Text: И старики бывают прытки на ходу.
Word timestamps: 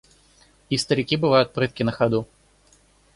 И 0.71 0.77
старики 0.77 1.15
бывают 1.15 1.53
прытки 1.53 1.83
на 1.83 1.91
ходу. 1.91 2.25